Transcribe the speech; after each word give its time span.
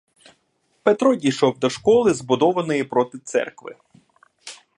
Петро 0.83 1.15
дійшов 1.15 1.59
до 1.59 1.69
школи, 1.69 2.13
збудованої 2.13 2.83
проти 2.83 3.17
церкви. 3.19 3.75